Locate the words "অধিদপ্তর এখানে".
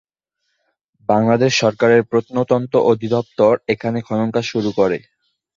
2.91-3.97